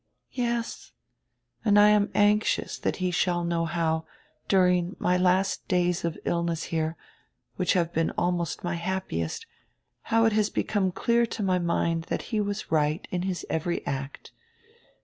[0.31, 0.93] "Yes.
[1.63, 4.07] And I am anxious that he shall know how,
[4.47, 5.15] during my
[5.67, 6.97] days of illness here,
[7.57, 9.45] which have been almost my happiest,
[10.09, 13.85] how it has become clear to my mind that he was right in his every
[13.85, 14.31] act.